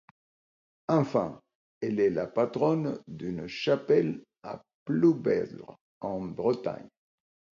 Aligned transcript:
Enfin, 0.87 1.39
elle 1.79 1.99
est 1.99 2.09
la 2.09 2.25
patronne 2.25 3.03
d'une 3.05 3.45
chapelle 3.45 4.25
à 4.41 4.65
Ploubezre, 4.83 5.77
en 5.99 6.21
Bretagne. 6.21 6.89